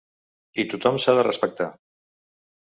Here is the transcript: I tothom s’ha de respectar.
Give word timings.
I 0.63 0.65
tothom 0.71 0.97
s’ha 1.03 1.15
de 1.19 1.27
respectar. 1.27 1.69